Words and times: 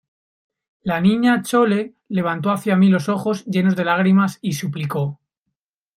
la 0.81 0.99
Niña 0.99 1.43
Chole 1.43 1.93
levantó 2.07 2.49
hacia 2.49 2.75
mí 2.75 2.89
los 2.89 3.07
ojos 3.07 3.45
llenos 3.45 3.75
de 3.75 3.85
lágrimas, 3.85 4.39
y 4.41 4.53
suplicó: 4.53 5.19